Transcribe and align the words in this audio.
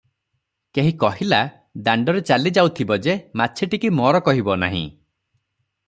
କେହି 0.77 0.93
କହିଲା– 1.03 1.41
ଦାଣ୍ଡରେ 1.89 2.23
ଚାଲି 2.31 2.55
ଯାଉଥିବ 2.57 2.99
ଯେ 3.09 3.17
ମାଛିଟିକି 3.43 3.93
ମର 4.01 4.23
କହିବ 4.31 4.61
ନାହିଁ। 4.65 4.85